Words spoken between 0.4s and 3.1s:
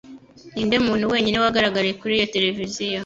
Ninde muntu wenyine wagaragaye kuri iyo televiziyo?